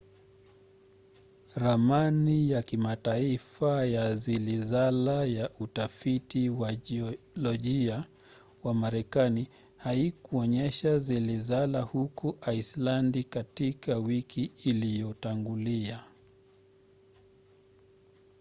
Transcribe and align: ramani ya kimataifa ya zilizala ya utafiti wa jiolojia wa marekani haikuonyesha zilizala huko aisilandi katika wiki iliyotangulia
ramani 1.55 2.49
ya 2.51 2.63
kimataifa 2.63 3.85
ya 3.85 4.15
zilizala 4.15 5.25
ya 5.25 5.49
utafiti 5.59 6.49
wa 6.49 6.75
jiolojia 6.75 8.05
wa 8.63 8.73
marekani 8.73 9.47
haikuonyesha 9.77 10.99
zilizala 10.99 11.81
huko 11.81 12.37
aisilandi 12.41 13.23
katika 13.23 13.97
wiki 13.97 14.51
iliyotangulia 14.65 16.03